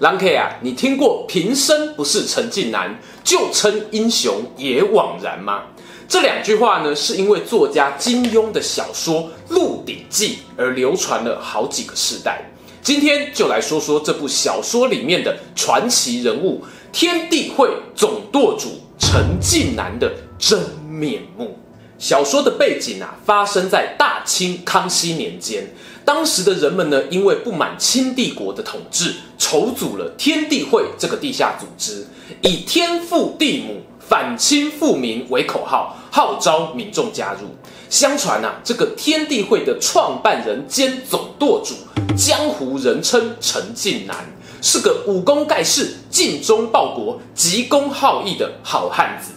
[0.00, 5.62] 郎 K 啊，你听过“平生不是陈近南，就称英雄也枉然”吗？
[6.08, 12.42] 这两句话呢，是因为作家金庸的小说《鹿鼎记》而流传了好几个世代。
[12.82, 21.58] 今天就来说说这部小说里面的传奇人物——天地会总舵主陈近南的真面目。
[21.98, 25.72] 小说的背景啊，发生在大清康熙年间。
[26.04, 32.06] 当时的人们呢，因为不满清帝国的统治，筹组了天地会这个地下组织，
[32.42, 37.40] 以“天父地母，反清复明”为口号，号召民众加入。
[37.88, 41.74] 相传啊，这个天地会的创办人兼总舵主，
[42.16, 44.16] 江湖人称陈近南，
[44.60, 49.30] 是个武功盖世、尽忠报国、急公好义的好汉子。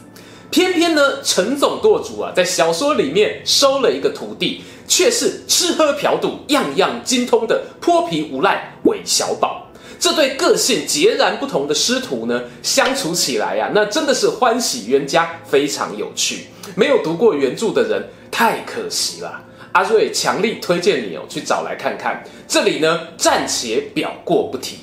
[0.49, 9.67] 偏偏呢，陈总舵主啊，在小说里面收了一个徒弟，却是吃喝嫖赌样样精通的泼皮无赖韦小宝。
[9.99, 16.45] 这对个性截然不同的师徒呢，相处起来呀、啊，那真的是欢喜冤家，非常有趣。
[16.75, 19.41] 没有读过原著的人，太可惜了。
[19.73, 22.23] 阿瑞强力推荐你哦，去找来看看。
[22.47, 24.77] 这里呢，暂且表过不提。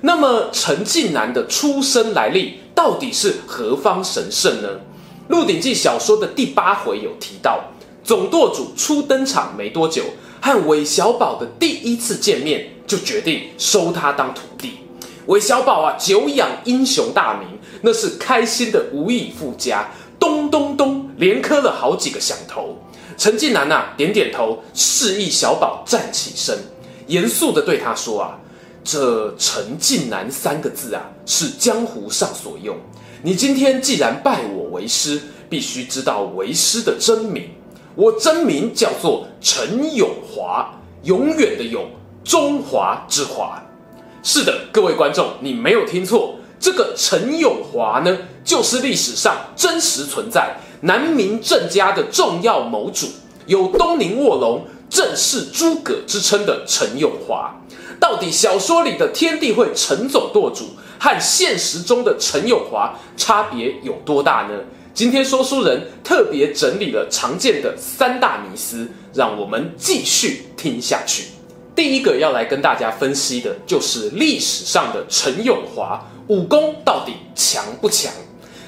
[0.00, 4.68] 那么，陈近南的出身来历到底是何方神圣呢？
[5.28, 7.64] 《鹿鼎记》小说的第八回有提到，
[8.04, 10.04] 总舵主初登场没多久，
[10.40, 14.78] 和韦小宝的第一次见面就决定收他当徒弟。
[15.26, 22.76] 韦小宝啊，久仰英雄大名，那是开心的无以复加，咚咚咚连磕了好几个响头。
[23.18, 26.56] 陈近南啊，点点头，示意小宝站起身，
[27.08, 28.38] 严肃地对他说啊
[28.84, 32.76] ：“这陈近南三个字啊，是江湖上所用。”
[33.22, 37.50] 你今天既然拜我为师，必须知道为师的真名。
[37.94, 40.70] 我真名叫做陈永华，
[41.04, 41.88] 永远的永，
[42.22, 43.62] 中华之华。
[44.22, 53.06] 是的，各位观众，你没有听错，这个陈永华呢，就是历史上真实存在南明郑家的重要谋主，
[53.46, 57.54] 有东宁卧龙、郑氏诸葛之称的陈永华。
[57.98, 60.66] 到底小说里的天地会陈总舵主，
[60.98, 64.54] 和现实中的陈永华差别有多大呢？
[64.94, 71.24] 今天说书人特别整理了常见的三大迷思，让我们继续听下去。
[71.74, 78.10] 第一个要来跟大家分析的就是历史上的陈永华武功到底强不强？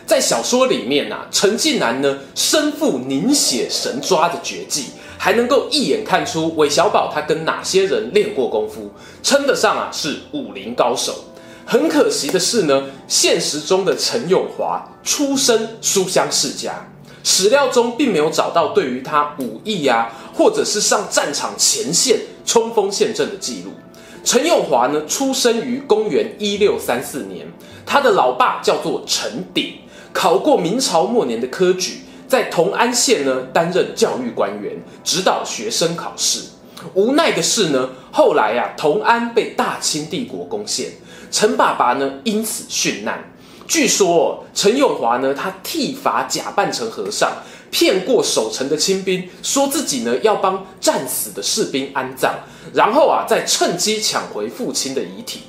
[0.04, 8.90] 在小说里面啊，陈近南呢身负凝血神抓的绝技，还能够一眼看出韦小宝他跟哪些人练过功夫，
[9.22, 11.24] 称得上啊是武林高手。
[11.70, 16.88] 很可惜的是呢，现实中的陈永华出身书香世家，
[17.22, 23.72] 史料中并没有找到对于他武艺呀，或者是上战场前线冲锋陷阵的记录。
[24.24, 27.46] 陈永华呢，出生于公元一六三四年，
[27.84, 29.74] 他的老爸叫做陈鼎，
[30.10, 34.72] 考过明朝末年的科举，在同安县呢担任教育官员，
[35.04, 36.40] 指导学生考试。
[36.94, 40.92] 无奈的是呢，后来呀，同安被大清帝国攻陷。
[41.30, 43.32] 陈爸爸呢，因此殉难。
[43.66, 47.30] 据说陈永华呢，他剃发假扮成和尚，
[47.70, 52.32] 骗过守城的清兵，说自己呢要帮战死的士兵安葬，
[52.72, 55.40] 然后啊再趁机抢回父亲的遗体。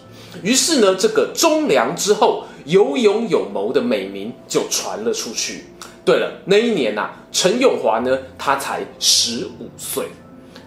[0.43, 5.65] 于是呢，这个忠良之后、有勇有谋的美名就传了出去。
[6.03, 10.05] 对了，那一年呐、啊，陈永华呢，他才十五岁。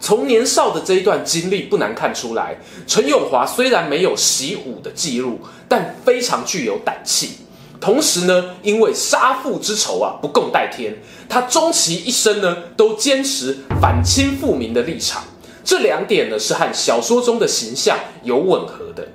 [0.03, 2.57] 从年少的这一段经历不难看出来，
[2.89, 7.35] 陈永华虽然没有习武的记录，但非常具有胆气。
[7.81, 10.93] 同时呢，因为杀父之仇啊不共戴天，
[11.29, 15.23] 他终其一生呢都坚持反清复明的立场。
[15.63, 19.07] 这两点呢是和小说中的形象有吻合的。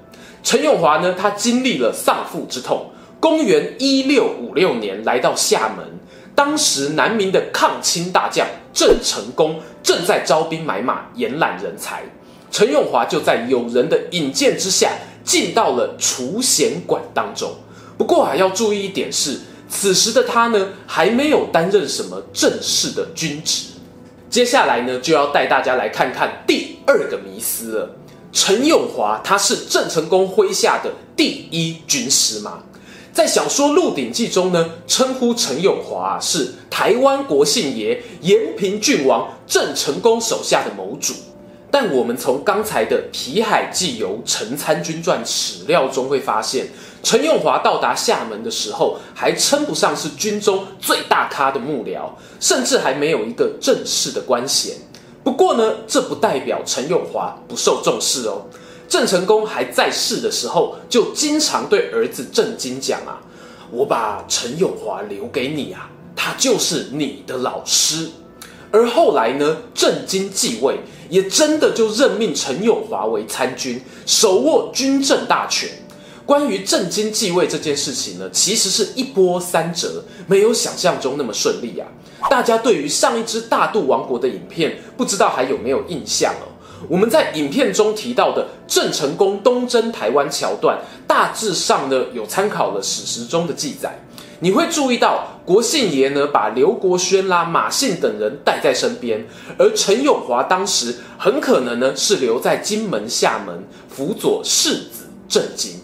[0.41, 2.85] 陈永华呢，他经历了丧父之痛，
[3.19, 5.85] 公元一六五六年来到厦门。
[6.37, 12.03] 当时南明的抗清大将郑成功正在招兵买马，延揽人才。
[12.51, 14.91] 陈永华就在友人的引荐之下，
[15.23, 17.55] 进到了储贤馆当中。
[17.97, 23.69] 不过啊，要注意一点是，此时的他呢，还没有担任什么正式的军职。
[24.29, 27.95] 接下来呢，就要带大家来看看第二个迷思了：
[28.31, 32.61] 陈永华他是郑成功麾下的第一军师吗？
[33.17, 41.15] 在小说《鹿鼎记》中呢，称呼陈永华是台湾国姓爷延平郡王郑成功手下的谋主。
[41.71, 46.67] 但我们从刚才的《皮海纪游陈参军传》史料中会发现，
[47.01, 54.75] 陈永华到达厦门的时候，还称不上是军中最大咖的幕僚，甚至还没有一个正式的官衔。
[55.23, 58.43] 不过呢，这不代表陈永华不受重视哦。
[58.87, 63.21] 郑成功还在世的时候，就经常对儿子郑经讲啊
[63.71, 68.09] ：“我把陈永华留给你啊，他就是你的老师。”
[68.71, 70.77] 而后来呢，郑经继位。
[71.09, 75.69] 也真的就任命陈永华为参军，手握军政大权。
[76.25, 81.87] 关于郑经继位这件事情呢，其实是一波三折，没有想象中那么顺利啊。
[82.29, 86.51] 大家对于上一支大肚王国的影片，不知道还有没有印象哦？
[86.87, 90.77] 我们在影片中提到的郑成功东征台湾桥段，
[91.07, 93.99] 大致上呢有参考了史实中的记载。
[94.39, 99.25] 你会注意到，国姓爷呢把刘国轩啦、马信等人带在身边，
[99.57, 105.81] 而陈永华当时很可能呢是留在金门、厦门辅佐世子郑经。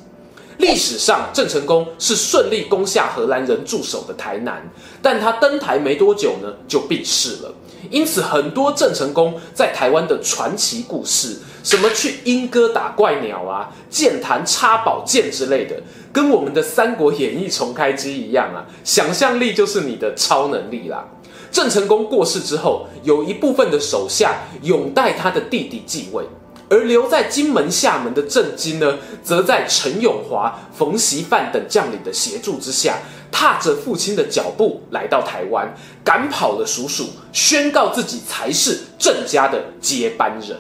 [0.60, 4.64] 历史上，郑成功是顺利攻下荷兰人驻守的台南，
[5.02, 7.52] 但他登台没多久呢就病逝了。
[7.90, 15.82] 因此，很多郑成功在台湾的传奇故事，什么去莺歌打怪鸟啊、剑潭插宝剑之类的。
[16.12, 21.08] 跟我们的《三国演义》重开机一样啊，想象力就是你的超能力啦。
[21.52, 26.24] 郑成功过世之后，有一部分的手下拥戴他的弟弟继位，
[26.70, 33.00] 而留在金门、厦门的郑经呢，则在陈永华、冯锡范等将领的协助之下，
[33.32, 35.74] 踏着父亲的脚步来到台湾，
[36.04, 40.58] 赶跑了叔叔，宣告自己才是郑家的接班人。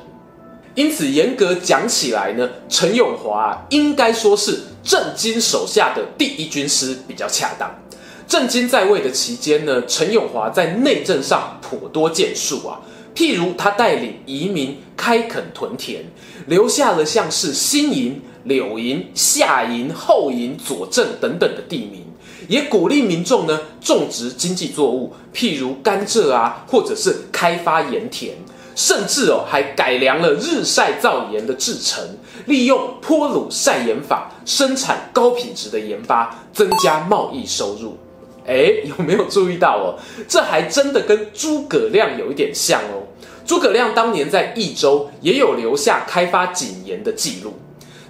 [0.75, 7.69] 因此，严格讲起来呢，陈永华啊，应该说是郑经手下的第一军师比较恰当。
[8.27, 12.81] 郑经在位的期间呢，陈永华在内政上颇多建树啊，
[13.15, 16.03] 譬如他带领移民开垦屯田，
[16.47, 22.03] 留下了像是新营、柳营、下营、后营、左镇等等的地名，
[22.47, 28.35] 也鼓励民众呢种植经济作物，譬如甘蔗啊，或者是开发盐田。
[28.75, 32.03] 甚至哦，还改良了日晒造盐的制程，
[32.47, 37.95] 利用泼卤晒盐法生产高品质的盐巴，增加贸易收入。
[38.45, 39.99] 哎，有没有注意到哦？
[40.27, 43.07] 这还真的跟诸葛亮有一点像哦。
[43.45, 47.53] 诸葛亮当年在益州也有留下开发井盐的记录。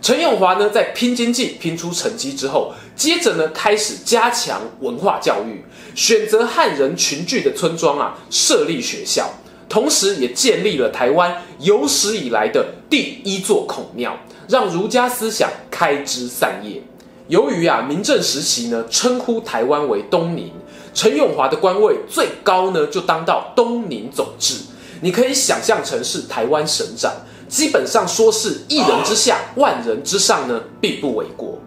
[0.02, 5.64] 陈永华呢，在拼经济拼出成绩之后，接着呢开始加强文化教育，
[5.96, 9.30] 选择汉人群聚的村庄啊，设立学校。
[9.70, 14.20] 同时，也建立了台湾有史以来的第一座孔庙，
[14.50, 16.82] 让儒家思想开枝散叶。
[17.30, 20.52] 由于啊，明郑时期呢，称呼台湾为东宁，
[20.94, 24.56] 陈永华的官位最高呢，就当到东宁总治。
[25.02, 27.12] 你可以想象成是台湾省长，
[27.48, 31.58] 基本上说是一人之下，万人之上呢，并不为过。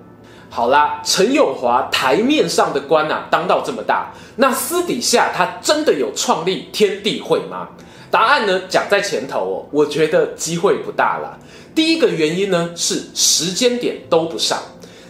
[0.50, 7.68] 好啦，陈永华台面上的官啊，当到这么大，那私底下他真的有创立天地会吗？
[8.10, 11.38] 答案呢，讲在前头哦，我觉得机会不大啦。
[11.74, 14.58] 第一个原因呢，是时间点都不上。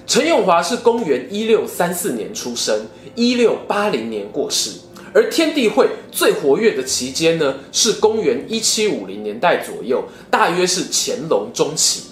[0.07, 2.87] 陈永华是公元一六三四年出生，
[3.17, 4.71] 一六八零年过世，
[5.13, 12.03] 而天地会最活跃的期间呢，是公元一七五零年代左右，大约是乾隆中期。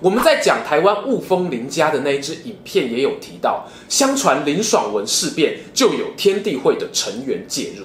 [0.00, 7.84] 我们在讲台湾雾峰林家的那一支影片也有提到，相传林爽文事变就有天地会的成员介入。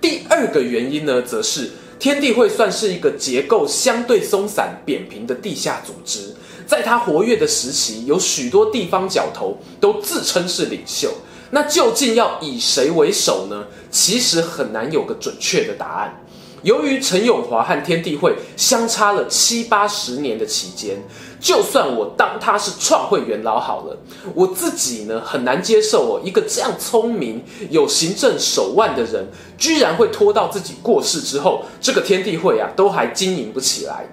[0.00, 1.70] 第二个原因呢，则是。
[1.96, 6.34] 天地会算是一个结构相对松散、扁平的地下组织，
[6.74, 11.08] 在他活跃的时期，有许多地方角头都自称是领袖。
[11.52, 13.66] 那究竟要以谁为首呢？
[13.92, 16.20] 其实很难有个准确的答案。
[16.64, 20.96] 由于陈永华和天地会相差了七八十年的期间，
[21.38, 23.96] 就算我当他是创会元老好了，
[24.34, 34.08] 我自己呢很难接受哦，一个这样聪明、有行政手腕的人，居然会拖到自己过世之后，这个天地会啊都还经营不起来。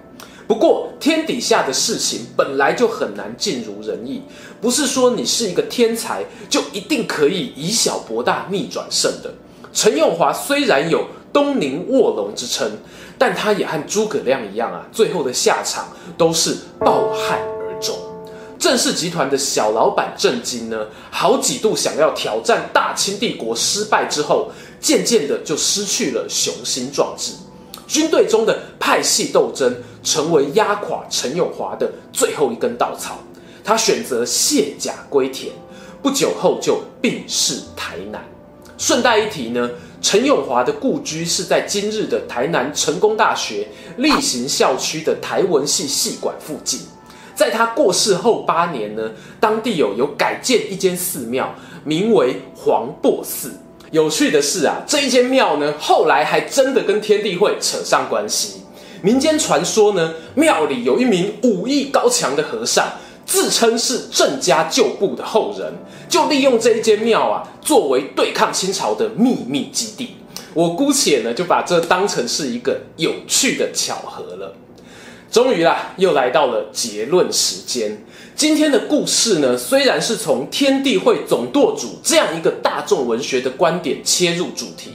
[0.52, 4.20] 不过天底下的事情本来就很难尽如人意，
[4.60, 9.32] 不是说你是一个天才就一定可以以小博大、逆转胜的。
[9.72, 12.70] 陈永华虽然有东宁卧龙之称，
[13.16, 17.96] 但他也和诸葛亮一样啊，最后的下场都是抱憾而终。
[18.58, 27.32] 郑氏集团的小老板郑经呢，好几度想要挑战大清帝国，失败之后，渐渐的就失去了雄心壮志。
[27.86, 33.18] 军队中的派系斗争，成为压垮陈永华的最后一根稻草。
[33.64, 35.52] 他选择卸甲归田。
[36.02, 38.20] 不久后就病逝台南。
[38.76, 39.70] 顺带一提呢，
[40.00, 46.80] 陈永华的故居是在今日的台南成功大学例行校区的台文系系馆附近。
[47.36, 53.52] 在他过世后八年呢，当地有有改建一间寺庙，名为黄檗寺。
[53.92, 58.62] 有趣的是啊，这一间庙呢，后来还真的跟天地会扯上关系。
[59.02, 62.88] 民间传说呢，庙里有一名武艺高强的和尚，
[63.26, 65.70] 自称是郑家旧部的后人，
[66.08, 70.16] 就利用这一间庙啊，作为对抗清朝的秘密基地。
[70.54, 74.54] 我姑且呢，就把这当成是一个有趣的巧合了。
[75.30, 78.02] 终于啦，又来到了结论时间。
[78.34, 84.90] 今天的故事呢，虽然是从天地会总舵主这样一个大众文学的观点切入主题，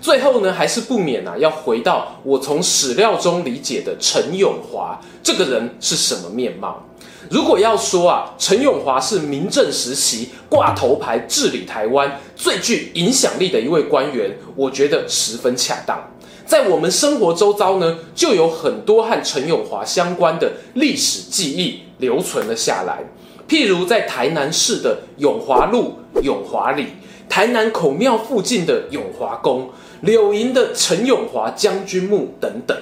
[0.00, 6.84] 最后呢，还是不免啊，要回到我从史料中理解的陈永华这个人是什么面貌。
[7.30, 16.02] 如果要说啊，陈永华是明政时期挂头牌治理台湾最具影响力的一位官员，我觉得十分恰当。
[16.48, 23.00] 在我们生活周遭呢，就有很多和陈永华相关的历史记忆留存了下来。
[23.46, 26.86] 譬如在台南市的永华路永华里，
[27.28, 29.68] 台南孔庙附近的永华宫，
[30.00, 32.74] 柳营的陈永华将军墓等等。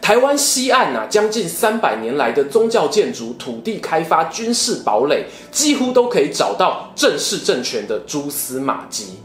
[0.00, 9.18] 台湾西岸啊，将近三百年来的宗教建筑、土地开发、军事堡垒，几乎都可以找到郑氏政权的蛛丝马迹。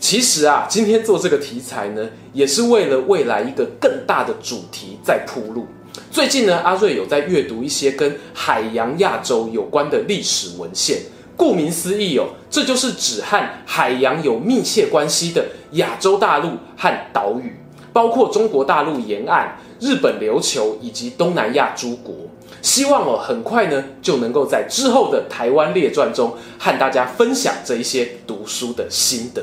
[0.00, 5.66] 其实啊，今天做这个题材呢，也是为了未来一个更大的主题在铺路。
[6.10, 11.00] 最近呢，阿瑞有在阅读一些跟海洋亚洲有关的历史文献。
[11.36, 17.56] 顾名思义哦，这就是指和海洋有密切关系的亚洲大陆和岛屿，
[17.92, 22.14] 包括中国大陆沿岸、日本琉球以及东南亚诸国。
[22.62, 29.42] 希望哦，很快呢就能够在之后的台湾列传中和大家分享这一些读书的心得。